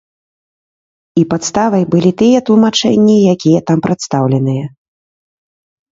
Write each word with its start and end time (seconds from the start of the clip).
І 1.21 1.23
падставай 1.33 1.83
былі 1.95 2.11
тыя 2.23 2.37
тлумачэнні, 2.49 3.15
якія 3.35 3.59
там 3.71 3.77
прадстаўленыя. 3.87 4.65